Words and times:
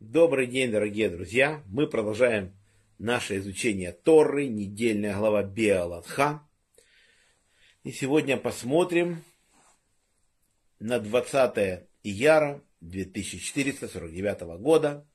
Добрый 0.00 0.48
день, 0.48 0.70
дорогие 0.70 1.08
друзья! 1.08 1.62
Мы 1.66 1.86
продолжаем 1.86 2.54
наше 2.98 3.38
изучение 3.38 3.92
Торы, 3.92 4.48
недельная 4.48 5.16
глава 5.16 5.42
Беалатха. 5.42 6.46
И 7.84 7.92
сегодня 7.92 8.36
посмотрим 8.36 9.24
на 10.78 11.00
20 11.00 11.88
ияра 12.02 12.62
2449 12.82 14.40
года. 14.60 15.08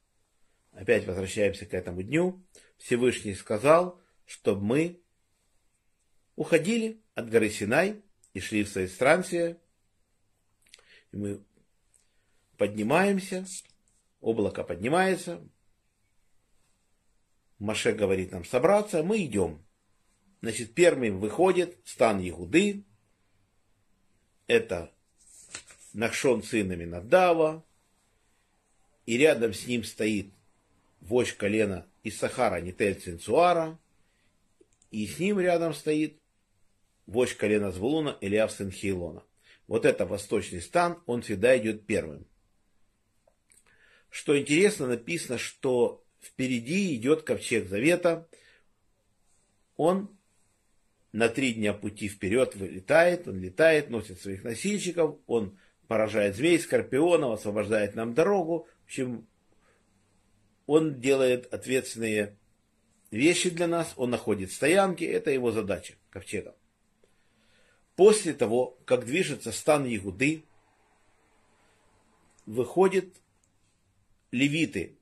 Опять 0.72 1.06
возвращаемся 1.06 1.68
к 1.68 1.76
этому 1.76 2.02
дню. 2.02 2.44
Всевышний 2.80 3.36
сказал, 3.36 4.02
чтобы 4.26 4.66
мы 4.66 5.00
уходили 6.36 7.00
от 7.14 7.30
горы 7.30 7.52
Синай 7.52 8.02
и 8.34 8.40
шли 8.40 8.64
в 8.64 8.70
свои 8.70 8.88
странствия. 8.88 9.60
И 11.16 11.18
мы 11.18 11.42
поднимаемся, 12.58 13.46
облако 14.20 14.64
поднимается, 14.64 15.42
Маше 17.58 17.94
говорит 17.94 18.34
нам 18.34 18.44
собраться, 18.44 19.02
мы 19.02 19.24
идем. 19.24 19.66
Значит, 20.42 20.74
первым 20.74 21.22
выходит 21.22 21.80
стан 21.86 22.20
Ягуды, 22.20 22.84
это 24.48 24.92
Нахшон 25.94 26.44
сын 26.44 26.70
Аминадава, 26.70 27.64
и 29.06 29.18
рядом 29.18 29.54
с 29.54 29.66
ним 29.68 29.86
стоит 29.86 30.34
вождь 31.00 31.38
колена 31.38 31.88
Исахара 32.04 32.60
Нитель 32.60 33.00
Цинцуара, 33.00 33.80
и 34.92 35.08
с 35.08 35.18
ним 35.18 35.40
рядом 35.40 35.74
стоит 35.74 36.20
вождь 37.06 37.38
колена 37.38 37.72
Звулуна 37.72 38.18
Ильяв 38.20 38.52
сын 38.52 38.70
Хейлона. 38.70 39.24
Вот 39.68 39.86
это 39.86 40.06
восточный 40.06 40.62
стан, 40.62 41.02
он 41.06 41.22
всегда 41.22 41.58
идет 41.58 41.86
первым. 41.86 42.26
Что 44.10 44.40
интересно, 44.40 44.88
написано, 44.88 45.38
что 45.38 46.04
впереди 46.22 46.96
идет 46.96 47.24
ковчег 47.24 47.68
завета. 47.68 48.28
Он 49.76 50.16
на 51.12 51.30
три 51.30 51.54
дня 51.54 51.74
пути 51.74 52.08
вперед 52.08 52.56
вылетает, 52.56 53.28
он 53.28 53.40
летает, 53.40 53.90
носит 53.90 54.22
своих 54.22 54.44
носильщиков, 54.44 55.18
он 55.28 55.58
поражает 55.88 56.36
змей, 56.36 56.60
скорпионов, 56.60 57.40
освобождает 57.40 57.96
нам 57.96 58.14
дорогу. 58.14 58.68
В 58.84 58.86
общем, 58.86 59.28
он 60.66 61.00
делает 61.00 61.54
ответственные 61.54 62.38
вещи 63.12 63.50
для 63.50 63.68
нас, 63.68 63.94
он 63.96 64.10
находит 64.12 64.52
стоянки, 64.52 65.04
это 65.04 65.32
его 65.32 65.52
задача, 65.52 65.96
ковчега. 66.10 66.56
После 67.96 68.34
того, 68.34 68.78
как 68.86 69.06
движется 69.06 69.52
стан 69.52 69.86
Ягуды, 69.86 70.44
выходят 72.46 73.06
левиты 74.32 74.98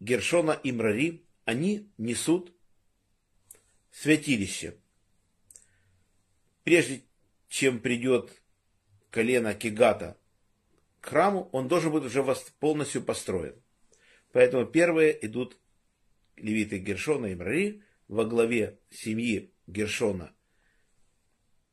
Гершона 0.00 0.52
и 0.52 0.72
Мрари, 0.72 1.22
они 1.44 1.88
несут 1.96 2.52
святилище. 3.92 4.76
Прежде 6.64 7.02
чем 7.48 7.78
придет 7.78 8.42
колено 9.10 9.54
Кигата 9.54 10.18
к 11.00 11.06
храму, 11.06 11.48
он 11.52 11.68
должен 11.68 11.92
быть 11.92 12.04
уже 12.04 12.24
полностью 12.58 13.02
построен. 13.02 13.54
Поэтому 14.32 14.66
первые 14.66 15.24
идут 15.24 15.56
левиты 16.34 16.78
Гершона 16.78 17.26
и 17.26 17.34
Мрари 17.36 17.84
во 18.08 18.24
главе 18.24 18.80
семьи 18.90 19.52
Гершона 19.68 20.34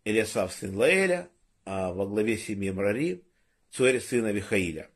Элиасав 0.03 0.53
сын 0.53 0.75
Лаэля, 0.75 1.29
а 1.65 1.93
во 1.93 2.07
главе 2.07 2.37
семьи 2.37 2.71
Мрари 2.71 3.23
Цуэрь 3.71 4.01
сына 4.01 4.31
Вихаиля. 4.31 4.89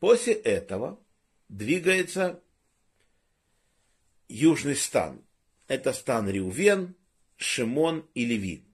После 0.00 0.34
этого 0.34 1.00
двигается 1.48 2.42
южный 4.28 4.76
стан. 4.76 5.24
Это 5.68 5.92
стан 5.92 6.28
Риувен, 6.28 6.94
Шимон 7.36 8.06
и 8.14 8.26
Леви. 8.26 8.64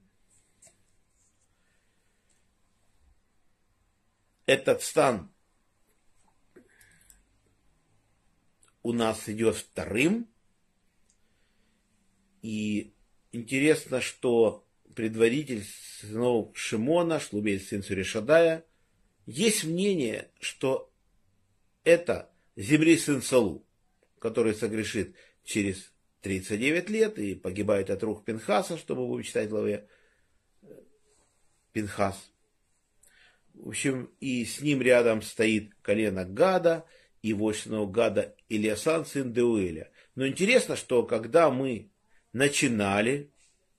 Этот 4.45 4.81
стан 4.81 5.31
у 8.83 8.91
нас 8.91 9.29
идет 9.29 9.55
вторым. 9.55 10.27
И 12.41 12.93
интересно, 13.31 14.01
что 14.01 14.65
предводитель 14.95 15.63
сынов 15.99 16.57
Шимона, 16.57 17.19
Шлубель 17.19 17.61
сын 17.61 17.83
Суришадая, 17.83 18.65
есть 19.25 19.63
мнение, 19.63 20.29
что 20.39 20.91
это 21.83 22.31
Земли 22.55 22.97
сын 22.97 23.21
Салу, 23.21 23.65
который 24.19 24.53
согрешит 24.53 25.15
через 25.43 25.91
39 26.21 26.89
лет 26.89 27.17
и 27.19 27.35
погибает 27.35 27.89
от 27.89 28.03
рук 28.03 28.25
Пинхаса, 28.25 28.77
чтобы 28.77 29.07
будем 29.07 29.23
читать 29.23 29.49
главе 29.49 29.87
Пинхас. 31.71 32.31
В 33.53 33.69
общем, 33.69 34.11
и 34.19 34.45
с 34.45 34.61
ним 34.61 34.81
рядом 34.81 35.21
стоит 35.21 35.73
колено 35.81 36.25
Гада 36.25 36.85
и 37.21 37.33
вождь 37.33 37.67
Гада 37.67 38.35
Ильясан, 38.49 39.05
сын 39.05 39.33
Деуэля. 39.33 39.91
Но 40.15 40.27
интересно, 40.27 40.75
что 40.75 41.03
когда 41.03 41.51
мы 41.51 41.91
начинали 42.33 43.31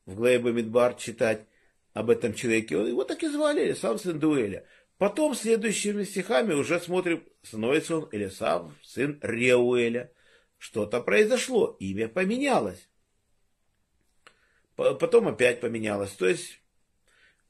в 0.07 0.15
главе 0.15 0.39
Бамидбар 0.39 0.95
читать 0.95 1.47
об 1.93 2.11
этом 2.11 2.35
человеке, 2.35 2.75
его 2.75 3.05
так 3.05 3.23
и 3.23 3.29
звали, 3.29 3.73
сам 3.75 3.99
сын 3.99 4.19
Дуэля. 4.19 4.67
Потом 4.99 5.35
следующими 5.35 6.05
стихами 6.05 6.55
уже 6.55 6.79
смотрим, 6.81 7.25
становится 7.43 7.97
он 7.97 8.09
Элисав, 8.13 8.71
сын 8.83 9.19
Реуэля. 9.21 10.13
Что-то 10.59 11.01
произошло, 11.01 11.77
имя 11.81 12.09
поменялось. 12.09 12.89
Потом 14.77 15.29
опять 15.29 15.61
поменялось. 15.61 16.13
То 16.13 16.29
есть, 16.29 16.61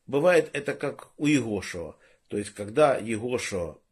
бывает 0.06 0.48
это 0.54 0.74
как 0.74 1.12
у 1.18 1.26
Егошева. 1.26 1.98
То 2.28 2.38
есть, 2.38 2.50
когда 2.50 2.96
Егошева 2.96 3.82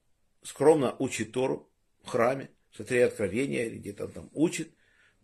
скромно 0.42 0.96
учит 0.98 1.32
Тору 1.32 1.70
в 2.02 2.08
храме, 2.08 2.50
в 2.70 2.78
шатре 2.78 3.04
откровения, 3.04 3.68
где-то 3.68 4.08
там 4.08 4.30
учит, 4.32 4.72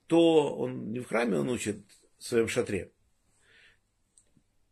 то 0.07 0.55
он 0.55 0.93
не 0.93 1.01
в 1.01 1.07
храме 1.07 1.39
он 1.39 1.49
учит 1.49 1.79
в 2.19 2.25
своем 2.25 2.49
шатре. 2.49 2.93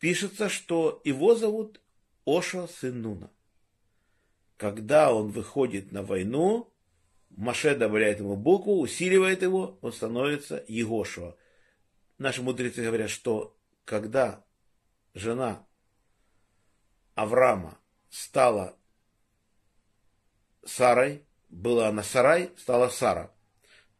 Пишется, 0.05 0.51
что 0.51 1.01
его 1.03 1.35
зовут 1.35 1.81
Оша 2.27 2.69
сын 2.69 3.01
Нуна 3.01 3.31
когда 4.57 5.15
он 5.15 5.31
выходит 5.31 5.93
на 5.93 6.03
войну, 6.03 6.73
Маше 7.31 7.75
добавляет 7.75 8.21
ему 8.21 8.37
букву, 8.37 8.81
усиливает 8.81 9.43
его, 9.43 9.79
он 9.81 9.93
становится 9.93 10.65
Егошуа. 10.69 11.37
Наши 12.19 12.43
мудрецы 12.43 12.83
говорят, 12.83 13.11
что 13.11 13.57
когда 13.85 14.45
жена 15.15 15.67
Авраама 17.15 17.79
стала 18.11 18.77
Сарой, 20.65 21.25
была 21.49 21.89
она 21.89 22.03
Сарай, 22.03 22.51
стала 22.57 22.89
Сара, 22.89 23.35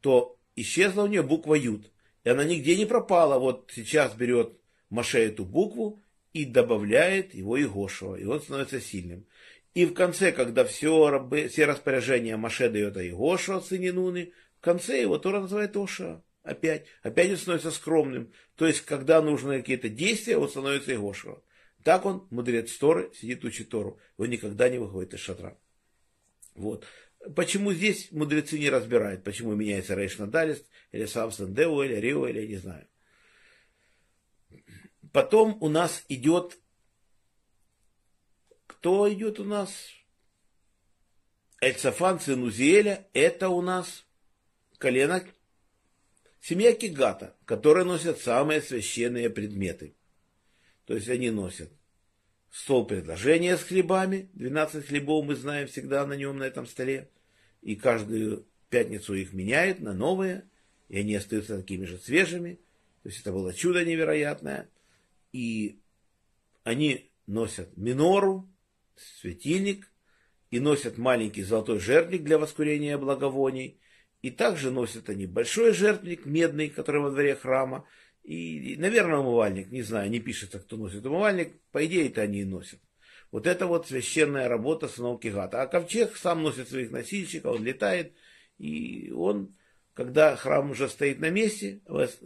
то 0.01 0.39
исчезла 0.55 1.03
у 1.03 1.07
нее 1.07 1.23
буква 1.23 1.55
Юд. 1.55 1.91
И 2.23 2.29
она 2.29 2.45
нигде 2.45 2.77
не 2.77 2.87
пропала. 2.87 3.39
Вот 3.39 3.71
сейчас 3.75 4.15
берет 4.15 4.59
Маше 4.95 5.19
эту 5.19 5.45
букву 5.45 6.01
и 6.33 6.45
добавляет 6.45 7.35
его 7.35 7.57
Егошева, 7.57 8.15
и 8.15 8.25
он 8.25 8.41
становится 8.41 8.81
сильным. 8.81 9.27
И 9.75 9.87
в 9.87 9.93
конце, 9.93 10.31
когда 10.31 10.65
все, 10.65 11.29
все 11.49 11.65
распоряжения 11.65 12.37
Маше 12.37 12.71
дает 12.71 12.97
от 12.97 13.67
сыне 13.67 13.93
Нуны, 13.93 14.33
в 14.59 14.61
конце 14.61 15.01
его 15.01 15.19
Тора 15.19 15.41
называет 15.41 15.77
Оша. 15.77 16.23
Опять. 16.45 16.87
Опять 17.03 17.31
он 17.31 17.37
становится 17.39 17.73
скромным. 17.73 18.33
То 18.55 18.67
есть, 18.67 18.83
когда 18.83 19.21
нужны 19.21 19.59
какие-то 19.59 19.89
действия, 19.89 20.37
он 20.37 20.49
становится 20.49 20.95
Игошева. 20.95 21.43
Так 21.83 22.07
он, 22.07 22.29
мудрец 22.31 22.73
Торы, 22.77 23.11
сидит 23.15 23.45
учит 23.45 23.71
Тору. 23.71 23.99
Он 24.17 24.31
никогда 24.31 24.69
не 24.69 24.79
выходит 24.79 25.15
из 25.15 25.21
шатра. 25.21 25.59
Вот. 26.55 26.85
Почему 27.35 27.73
здесь 27.73 28.13
мудрецы 28.13 28.59
не 28.59 28.71
разбирают, 28.71 29.25
почему 29.25 29.55
меняется 29.55 29.95
Рейш 29.95 30.19
Надалист, 30.19 30.67
или 30.93 31.07
Самсон 31.07 31.53
Деу, 31.53 31.83
или 31.83 31.97
Рио, 31.97 32.29
или 32.29 32.41
я 32.43 32.47
не 32.47 32.57
знаю. 32.57 32.87
Потом 35.15 35.57
у 35.61 35.69
нас 35.69 36.05
идет 36.09 36.59
кто 38.67 39.11
идет 39.13 39.39
у 39.39 39.45
нас? 39.45 39.71
Эльцафан, 41.61 42.19
сын 42.19 42.43
Узиэля, 42.43 43.07
это 43.13 43.49
у 43.49 43.63
нас 43.63 44.05
колено 44.77 45.25
семья 46.41 46.73
Кигата, 46.73 47.37
которые 47.45 47.85
носят 47.85 48.19
самые 48.19 48.61
священные 48.61 49.31
предметы. 49.31 49.95
То 50.85 50.95
есть 50.95 51.09
они 51.09 51.31
носят 51.31 51.71
стол 52.51 52.85
предложения 52.85 53.57
с 53.57 53.63
хлебами, 53.63 54.31
12 54.33 54.85
хлебов 54.85 55.25
мы 55.25 55.37
знаем 55.37 55.69
всегда 55.69 56.05
на 56.07 56.15
нем, 56.15 56.39
на 56.39 56.43
этом 56.43 56.67
столе, 56.67 57.09
и 57.63 57.77
каждую 57.77 58.49
пятницу 58.69 59.15
их 59.15 59.33
меняют 59.33 59.79
на 59.79 59.93
новые, 59.93 60.51
и 60.89 60.99
они 60.99 61.15
остаются 61.15 61.57
такими 61.57 61.85
же 61.85 61.99
свежими. 61.99 62.59
То 63.05 63.11
есть 63.11 63.21
это 63.21 63.31
было 63.31 63.55
чудо 63.55 63.85
невероятное. 63.85 64.69
И 65.35 65.81
они 66.63 67.11
носят 67.27 67.77
минору, 67.77 68.49
светильник 68.95 69.91
и 70.53 70.61
носят 70.61 70.97
маленький 70.97 71.43
золотой 71.43 71.81
жертвник 71.81 72.23
для 72.23 72.39
воскурения 72.39 72.97
благовоний. 72.99 73.81
И 74.23 74.31
также 74.31 74.71
носят 74.71 75.09
они 75.11 75.27
большой 75.27 75.73
жертвник 75.73 76.25
медный, 76.25 76.69
который 76.69 77.01
во 77.01 77.11
дворе 77.11 77.35
храма, 77.35 77.85
и, 78.23 78.77
наверное, 78.79 79.19
умывальник, 79.19 79.73
не 79.73 79.83
знаю, 79.83 80.09
не 80.09 80.21
пишется, 80.21 80.61
кто 80.61 80.77
носит 80.77 81.05
умывальник, 81.05 81.61
по 81.73 81.85
идее 81.85 82.07
это 82.09 82.23
они 82.23 82.43
и 82.43 82.45
носят. 82.45 82.79
Вот 83.33 83.49
это 83.49 83.67
вот 83.67 83.89
священная 83.89 84.49
работа 84.49 84.87
сынов 84.87 85.21
Кигата. 85.21 85.63
А 85.63 85.67
ковчег 85.67 86.17
сам 86.17 86.45
носит 86.45 86.69
своих 86.69 86.93
носильщиков, 86.93 87.57
он 87.57 87.65
летает, 87.65 88.15
и 88.59 89.11
он, 89.11 89.57
когда 89.95 90.35
храм 90.35 90.73
уже 90.73 90.89
стоит 90.89 91.21
на 91.21 91.31
месте, 91.31 91.81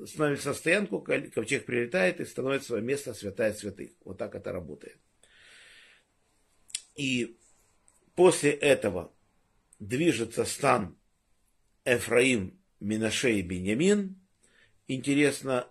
становится 0.07 0.55
стоянку, 0.55 1.01
ковчег 1.01 1.67
прилетает 1.67 2.19
и 2.19 2.25
становится 2.25 2.69
свое 2.69 2.83
место 2.83 3.13
святая 3.13 3.53
святых. 3.53 3.91
Вот 4.05 4.17
так 4.17 4.35
это 4.35 4.53
работает. 4.53 4.99
И 6.97 7.39
после 8.15 8.53
этого 8.53 9.13
движется 9.79 10.47
стан 10.47 10.99
Эфраим, 11.85 12.59
Минаше 12.81 13.35
и 13.35 13.43
Беньямин. 13.43 14.19
Интересно, 14.87 15.69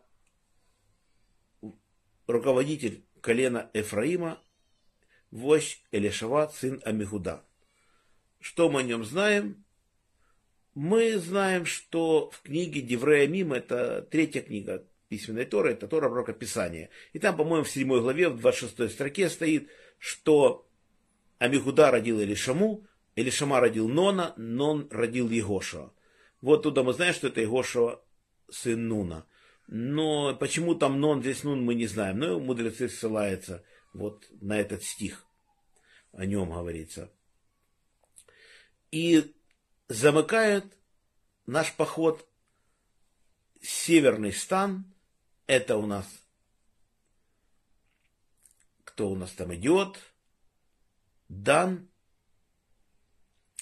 руководитель 2.27 3.03
колена 3.21 3.71
Эфраима, 3.73 4.43
вождь 5.31 5.83
Элишава, 5.91 6.47
сын 6.49 6.79
Амихуда. 6.85 7.43
Что 8.39 8.69
мы 8.69 8.81
о 8.81 8.83
нем 8.83 9.03
знаем? 9.03 9.65
Мы 10.79 11.17
знаем, 11.17 11.65
что 11.65 12.29
в 12.29 12.43
книге 12.43 12.81
Деврея 12.81 13.27
Мим, 13.27 13.51
это 13.51 14.03
третья 14.11 14.41
книга 14.41 14.85
письменной 15.07 15.45
Торы, 15.45 15.71
это 15.71 15.87
Тора 15.87 16.07
пророка 16.07 16.33
Писания. 16.33 16.91
И 17.13 17.19
там, 17.19 17.35
по-моему, 17.35 17.63
в 17.63 17.69
7 17.71 17.87
главе, 17.99 18.29
в 18.29 18.37
26 18.39 18.91
строке 18.93 19.27
стоит, 19.27 19.71
что 19.97 20.69
Амихуда 21.39 21.89
родил 21.89 22.21
Элишаму, 22.21 22.85
Элишама 23.15 23.59
родил 23.59 23.89
Нона, 23.89 24.35
Нон 24.37 24.87
родил 24.91 25.31
Егошева. 25.31 25.95
Вот 26.41 26.61
туда 26.61 26.83
мы 26.83 26.93
знаем, 26.93 27.15
что 27.15 27.29
это 27.29 27.41
Егошева 27.41 28.05
сын 28.47 28.87
Нуна. 28.87 29.25
Но 29.65 30.35
почему 30.35 30.75
там 30.75 31.01
Нон, 31.01 31.21
здесь 31.21 31.43
Нун, 31.43 31.65
мы 31.65 31.73
не 31.73 31.87
знаем. 31.87 32.19
Но 32.19 32.39
мудрецы 32.39 32.87
ссылаются 32.87 33.63
вот 33.93 34.27
на 34.41 34.59
этот 34.59 34.83
стих. 34.83 35.25
О 36.11 36.23
нем 36.23 36.51
говорится. 36.51 37.11
И 38.91 39.33
замыкает 39.87 40.65
наш 41.45 41.73
поход 41.73 42.27
северный 43.61 44.33
стан. 44.33 44.85
Это 45.47 45.77
у 45.77 45.85
нас 45.85 46.05
кто 48.97 49.11
у 49.11 49.15
нас 49.15 49.31
там 49.33 49.53
идет? 49.53 49.99
Дан, 51.29 51.87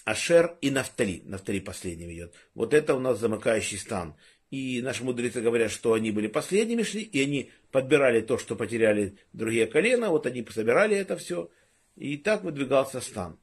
Ашер 0.06 0.57
и 0.62 0.72
Нафтали. 0.72 1.24
Нафтали 1.25 1.60
последним 1.60 2.10
идет. 2.13 2.33
Вот 2.54 2.74
это 2.74 2.95
у 2.95 3.01
нас 3.01 3.19
замыкающий 3.19 3.77
стан. 3.77 4.16
И 4.50 4.81
наши 4.81 5.04
мудрецы 5.04 5.42
говорят, 5.42 5.72
что 5.72 5.92
они 5.92 6.12
были 6.12 6.27
последними 6.27 6.83
шли, 6.83 7.01
и 7.01 7.22
они 7.22 7.51
подбирали 7.69 8.22
то, 8.22 8.38
что 8.38 8.56
потеряли 8.56 9.18
другие 9.33 9.68
колена, 9.68 10.10
вот 10.10 10.25
они 10.25 10.45
собирали 10.50 10.95
это 10.95 11.18
все, 11.18 11.50
и 11.98 12.16
так 12.16 12.45
выдвигался 12.45 13.01
стан. 13.01 13.38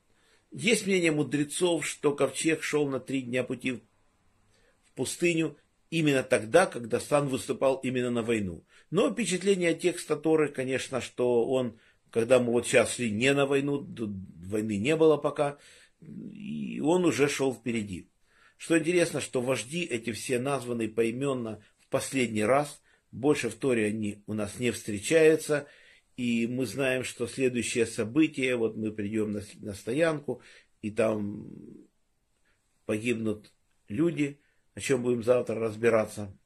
Есть 0.52 0.87
мнение 0.87 1.12
мудрецов, 1.12 1.87
что 1.87 2.14
ковчег 2.14 2.62
шел 2.62 2.87
на 2.87 3.00
три 3.00 3.22
дня 3.22 3.43
пути 3.43 3.72
в 3.72 4.93
пустыню 4.94 5.56
именно 5.88 6.22
тогда, 6.22 6.66
когда 6.66 7.00
стан 7.00 7.28
выступал 7.28 7.76
именно 7.76 8.10
на 8.10 8.22
войну. 8.22 8.64
Но 8.90 9.10
впечатление 9.10 9.75
текста 9.75 10.14
Торы, 10.14 10.49
конечно, 10.49 11.00
что 11.00 11.49
он, 11.49 11.78
когда 12.10 12.38
мы 12.38 12.52
вот 12.52 12.66
сейчас 12.66 12.94
шли 12.94 13.10
не 13.10 13.32
на 13.32 13.46
войну, 13.46 13.87
войны 14.44 14.76
не 14.76 14.94
было 14.94 15.16
пока, 15.16 15.56
и 16.00 16.81
он 16.84 17.06
уже 17.06 17.28
шел 17.28 17.55
впереди. 17.55 18.08
Что 18.58 18.78
интересно, 18.78 19.22
что 19.22 19.40
вожди 19.40 19.84
эти 19.84 20.12
все 20.12 20.38
названы 20.38 20.88
поименно 20.88 21.62
в 21.81 21.88
последний 21.88 22.44
раз, 22.44 22.82
больше 23.10 23.48
в 23.48 23.55
Торе 23.55 23.87
они 23.87 24.22
у 24.26 24.34
нас 24.34 24.58
не 24.58 24.70
встречаются, 24.70 25.66
и 26.16 26.46
мы 26.46 26.66
знаем, 26.66 27.04
что 27.04 27.26
следующее 27.26 27.86
событие, 27.86 28.56
вот 28.56 28.76
мы 28.76 28.92
придем 28.92 29.32
на, 29.32 29.42
на 29.60 29.74
стоянку, 29.74 30.42
и 30.80 30.90
там 30.90 31.48
погибнут 32.86 33.52
люди, 33.88 34.40
о 34.74 34.80
чем 34.80 35.02
будем 35.02 35.22
завтра 35.22 35.58
разбираться, 35.58 36.36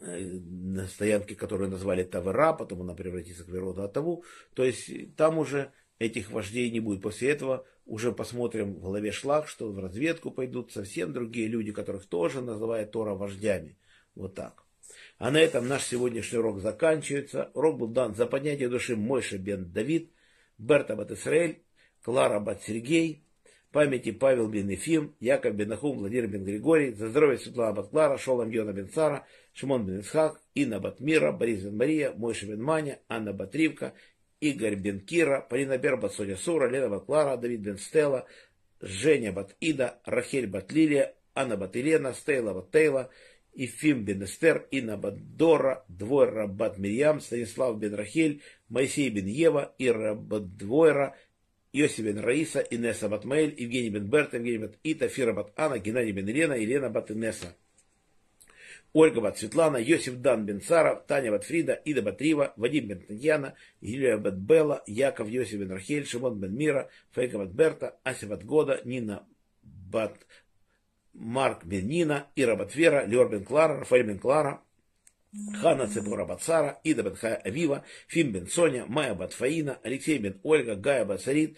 э, 0.00 0.38
на 0.40 0.86
стоянке, 0.86 1.34
которую 1.34 1.70
назвали 1.70 2.04
Тавера, 2.04 2.52
потом 2.52 2.82
она 2.82 2.94
превратится 2.94 3.44
в 3.44 3.48
Верода 3.48 3.84
Атаву, 3.84 4.24
то 4.54 4.64
есть 4.64 5.14
там 5.16 5.38
уже 5.38 5.72
этих 5.98 6.30
вождей 6.30 6.70
не 6.70 6.80
будет. 6.80 7.02
После 7.02 7.30
этого 7.30 7.66
уже 7.86 8.12
посмотрим 8.12 8.74
в 8.74 8.80
главе 8.80 9.12
шлаг, 9.12 9.48
что 9.48 9.70
в 9.70 9.78
разведку 9.78 10.30
пойдут 10.30 10.72
совсем 10.72 11.12
другие 11.12 11.48
люди, 11.48 11.72
которых 11.72 12.06
тоже 12.06 12.40
называют 12.40 12.90
Тора 12.92 13.14
вождями. 13.14 13.76
Вот 14.14 14.34
так. 14.34 14.63
А 15.18 15.30
на 15.30 15.38
этом 15.38 15.68
наш 15.68 15.84
сегодняшний 15.84 16.38
урок 16.38 16.60
заканчивается. 16.60 17.50
Урок 17.54 17.78
был 17.78 17.88
дан 17.88 18.14
за 18.14 18.26
поднятие 18.26 18.68
души 18.68 18.96
Мойша 18.96 19.38
бен 19.38 19.70
Давид, 19.72 20.10
Берта 20.58 20.96
бат 20.96 21.10
Исраэль, 21.12 21.62
Клара 22.02 22.40
бат 22.40 22.62
Сергей, 22.62 23.24
памяти 23.70 24.12
Павел 24.12 24.48
бен 24.48 24.68
Ефим, 24.68 25.14
Яков 25.20 25.54
бен 25.54 25.68
Нахум, 25.68 25.98
Владимир 25.98 26.28
бен 26.28 26.44
Григорий, 26.44 26.92
за 26.92 27.08
здоровье 27.08 27.38
Светлана 27.38 27.72
бат 27.72 27.90
Клара, 27.90 28.18
Шолом 28.18 28.50
Йона 28.50 28.72
бен 28.72 28.88
Цара, 28.88 29.26
Шимон 29.52 29.86
бен 29.86 30.00
Исхак, 30.00 30.40
Инна 30.54 30.80
бат 30.80 31.00
Мира, 31.00 31.32
Борис 31.32 31.62
бен 31.62 31.76
Мария, 31.76 32.12
Мойша 32.16 32.46
бен 32.46 32.62
Маня, 32.62 32.98
Анна 33.08 33.32
бат 33.32 33.54
Ривка, 33.54 33.94
Игорь 34.40 34.76
Бенкира, 34.76 35.46
Полина 35.48 35.78
Бербат, 35.78 36.12
Соня 36.12 36.36
Сура, 36.36 36.68
Лена 36.68 36.88
Батклара, 36.88 37.36
Давид 37.36 37.60
Бен 37.60 37.78
Стелла, 37.78 38.26
Женя 38.80 39.32
Батида, 39.32 40.00
Рахель 40.04 40.46
Батлилия, 40.46 41.14
Анна 41.34 41.56
Батилена, 41.56 42.12
Стейла 42.12 42.52
Батейла, 42.52 43.10
Ифим 43.54 44.04
Бен 44.04 44.24
Эстер, 44.24 44.66
Инна 44.70 44.96
Баддора, 44.96 45.84
Двойра 45.88 46.46
Бат 46.46 46.78
Мирьям, 46.78 47.20
Станислав 47.20 47.78
Бен 47.78 47.94
Рахель, 47.94 48.42
Моисей 48.68 49.10
Бен 49.10 49.26
Ева, 49.26 49.74
Ира 49.78 50.14
Бадвойра, 50.14 51.16
Йоси 51.72 52.02
Бен 52.02 52.18
Раиса, 52.18 52.60
Инесса 52.60 53.08
Батмаэль, 53.08 53.54
Евгений 53.56 53.90
Бен 53.90 54.06
Берт, 54.06 54.34
Евгений 54.34 54.58
Бат 54.58 54.78
Ита, 54.82 55.08
Фира 55.08 55.32
Бат 55.32 55.52
Анна, 55.56 55.78
Геннадий 55.78 56.12
Бен 56.12 56.28
Елена, 56.28 56.54
Елена 56.54 56.90
Бат 56.90 57.10
Инесса. 57.10 57.56
Ольга 58.92 59.20
Бат 59.20 59.38
Светлана, 59.38 59.78
Йосиф 59.78 60.16
Дан 60.16 60.46
Бен 60.46 60.60
Сара, 60.60 61.02
Таня 61.06 61.32
Бат 61.32 61.44
Фрида, 61.44 61.72
Ида 61.84 62.02
Бат 62.02 62.20
Рива, 62.20 62.54
Вадим 62.56 62.86
Бен 62.86 63.00
Татьяна, 63.00 63.54
Юлия 63.80 64.18
Бат 64.18 64.38
Белла, 64.38 64.82
Яков 64.86 65.28
Йосиф 65.28 65.58
Бен 65.58 65.72
Рахель, 65.72 66.06
Шимон 66.06 66.38
Бен 66.38 66.54
Мира, 66.54 66.88
Фейка 67.12 67.38
Бат 67.38 67.52
Берта, 67.52 67.96
Ася 68.04 68.26
Бат 68.26 68.44
Года, 68.44 68.80
Нина 68.84 69.26
Бат 69.64 70.14
Марк 71.14 71.64
Бен 71.64 71.86
Нина, 71.86 72.26
Ира 72.36 72.56
Бат 72.56 72.74
Вера, 72.74 73.06
Леор 73.06 73.28
Клара, 73.44 73.80
Рафаэль 73.80 74.06
Бен 74.06 74.18
Клара, 74.18 74.60
Хана 75.60 75.86
Цебора 75.86 76.24
Бат 76.24 76.42
Сара, 76.42 76.80
Ида 76.84 77.02
Бат 77.02 77.18
Хая 77.18 77.36
Авива, 77.36 77.84
Фим 78.08 78.32
Бен 78.32 78.46
Соня, 78.46 78.84
Майя 78.86 79.14
Бат 79.14 79.32
Фаина, 79.32 79.78
Алексей 79.82 80.18
Бен 80.18 80.40
Ольга, 80.42 80.76
Гая 80.76 81.04
Бат 81.04 81.20
Сарит, 81.20 81.56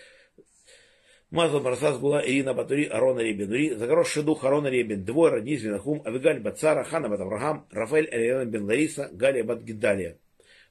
Мазал 1.30 1.60
Марсас 1.60 1.98
Гула, 1.98 2.22
Ирина 2.25 2.54
Батури, 2.54 2.84
Арона 2.84 3.20
Ребенури, 3.20 3.75
Загоросший 3.75 4.22
дух 4.22 4.44
Арона 4.44 4.68
Ребен, 4.68 5.04
Двойра, 5.04 5.40
Низ 5.40 5.62
Винахум, 5.62 6.02
Авигаль 6.04 6.40
Бацара, 6.40 6.84
Хана 6.84 7.08
Бат 7.08 7.20
Авраам, 7.20 7.66
Рафаэль 7.70 8.08
Элиана 8.12 8.46
Бен 8.46 8.64
Лариса, 8.64 9.10
Галия 9.12 9.44
Бат 9.44 9.62
Гидалия. 9.62 10.18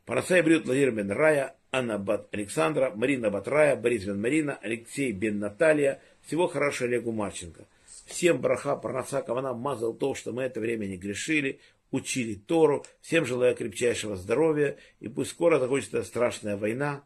Парасай 0.05 0.41
Брют 0.41 0.65
Владимир 0.65 0.91
Бен 0.91 1.11
Рая, 1.11 1.55
Анна 1.71 1.97
Бат 1.97 2.27
Александра, 2.31 2.91
Марина 2.95 3.29
Бат 3.29 3.47
Рая, 3.47 3.75
Борис 3.75 4.05
Бен 4.05 4.21
Марина, 4.21 4.57
Алексей 4.61 5.11
Бен 5.11 5.39
Наталья. 5.39 5.99
Всего 6.21 6.47
хорошего 6.47 6.89
Олегу 6.89 7.11
Марченко. 7.11 7.67
Всем 8.05 8.39
браха, 8.39 8.75
парнаца, 8.75 9.21
кавана, 9.21 9.53
мазал 9.53 9.93
то, 9.93 10.13
что 10.13 10.31
мы 10.31 10.43
это 10.43 10.59
время 10.59 10.85
не 10.85 10.97
грешили, 10.97 11.59
учили 11.91 12.35
Тору. 12.35 12.85
Всем 13.01 13.25
желаю 13.25 13.55
крепчайшего 13.55 14.15
здоровья, 14.15 14.77
и 14.99 15.07
пусть 15.07 15.31
скоро 15.31 15.59
закончится 15.59 16.03
страшная 16.03 16.55
война, 16.55 17.03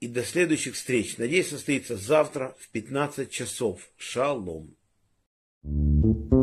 и 0.00 0.08
до 0.08 0.24
следующих 0.24 0.74
встреч. 0.74 1.18
Надеюсь, 1.18 1.50
состоится 1.50 1.96
завтра 1.96 2.56
в 2.58 2.70
15 2.70 3.30
часов. 3.30 3.90
Шалом. 3.96 4.74
thank 5.62 6.32
you 6.32 6.39